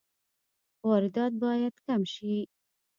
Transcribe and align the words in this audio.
واردات 0.87 1.33
باید 1.43 1.75
کم 1.85 2.01
شي 2.13 2.35